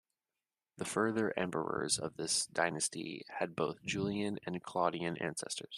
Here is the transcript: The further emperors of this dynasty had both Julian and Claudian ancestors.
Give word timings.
The 0.77 0.85
further 0.85 1.31
emperors 1.37 1.99
of 1.99 2.17
this 2.17 2.47
dynasty 2.47 3.23
had 3.37 3.55
both 3.55 3.83
Julian 3.83 4.39
and 4.47 4.63
Claudian 4.63 5.15
ancestors. 5.17 5.69